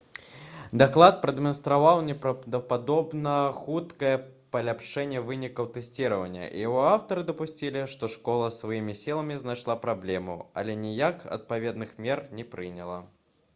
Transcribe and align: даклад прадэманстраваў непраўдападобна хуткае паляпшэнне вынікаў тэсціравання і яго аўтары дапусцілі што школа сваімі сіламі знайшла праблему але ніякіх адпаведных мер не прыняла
даклад 0.81 1.17
прадэманстраваў 1.23 1.99
непраўдападобна 2.05 3.33
хуткае 3.57 4.13
паляпшэнне 4.55 5.21
вынікаў 5.27 5.69
тэсціравання 5.75 6.47
і 6.49 6.63
яго 6.63 6.81
аўтары 6.95 7.25
дапусцілі 7.29 7.83
што 7.93 8.09
школа 8.15 8.51
сваімі 8.59 8.95
сіламі 9.05 9.37
знайшла 9.45 9.75
праблему 9.85 10.39
але 10.63 10.77
ніякіх 10.87 11.29
адпаведных 11.39 11.93
мер 12.07 12.29
не 12.41 12.47
прыняла 12.55 12.97